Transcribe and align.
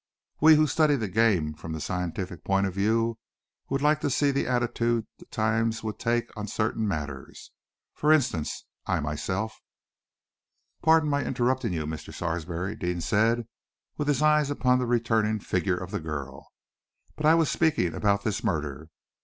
We 0.39 0.55
who 0.55 0.65
study 0.65 0.95
the 0.95 1.07
game 1.07 1.53
from 1.53 1.73
the 1.73 1.79
scientific 1.79 2.43
point 2.43 2.65
of 2.65 2.73
view 2.73 3.19
would 3.69 3.83
like 3.83 4.01
to 4.01 4.09
see 4.09 4.31
the 4.31 4.47
attitude 4.47 5.05
the 5.19 5.25
Times 5.25 5.83
would 5.83 5.99
take 5.99 6.35
on 6.35 6.47
certain 6.47 6.87
matters. 6.87 7.51
For 7.93 8.11
instance, 8.11 8.65
I 8.87 8.99
myself" 8.99 9.59
"Pardon 10.81 11.07
my 11.07 11.23
interrupting 11.23 11.73
you, 11.73 11.85
Mr. 11.85 12.11
Sarsby," 12.11 12.77
Deane 12.79 13.01
said, 13.01 13.47
with 13.95 14.07
his 14.07 14.23
eyes 14.23 14.49
upon 14.49 14.79
the 14.79 14.87
returning 14.87 15.37
figure 15.37 15.77
of 15.77 15.91
the 15.91 15.99
girl, 15.99 16.47
"but 17.15 17.27
I 17.27 17.35
was 17.35 17.51
speaking 17.51 17.93
about 17.93 18.23
this 18.23 18.43
murder. 18.43 18.89